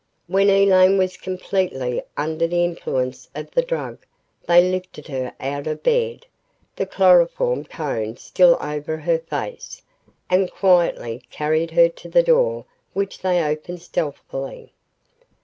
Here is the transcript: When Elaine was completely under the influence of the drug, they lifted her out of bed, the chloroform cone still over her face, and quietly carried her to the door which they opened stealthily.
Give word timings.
When 0.25 0.49
Elaine 0.49 0.97
was 0.97 1.15
completely 1.15 2.01
under 2.17 2.47
the 2.47 2.65
influence 2.65 3.29
of 3.35 3.51
the 3.51 3.61
drug, 3.61 3.99
they 4.47 4.59
lifted 4.67 5.07
her 5.09 5.35
out 5.39 5.67
of 5.67 5.83
bed, 5.83 6.25
the 6.75 6.87
chloroform 6.87 7.65
cone 7.65 8.17
still 8.17 8.57
over 8.59 8.97
her 8.97 9.19
face, 9.19 9.83
and 10.27 10.49
quietly 10.51 11.21
carried 11.29 11.69
her 11.69 11.87
to 11.87 12.09
the 12.09 12.23
door 12.23 12.65
which 12.93 13.19
they 13.21 13.43
opened 13.43 13.83
stealthily. 13.83 14.73